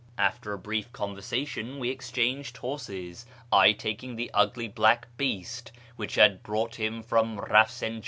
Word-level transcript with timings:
After 0.17 0.51
a 0.51 0.57
brief 0.57 0.91
conversation 0.91 1.77
we 1.77 1.91
exchanged 1.91 2.57
horses, 2.57 3.27
I 3.51 3.71
taking 3.71 4.15
the 4.15 4.31
ugly 4.33 4.67
black 4.67 5.07
beast 5.15 5.71
which 5.95 6.15
had 6.15 6.41
brought 6.41 6.73
him 6.77 7.03
from 7.03 7.37
Eafsinjan. 7.37 7.99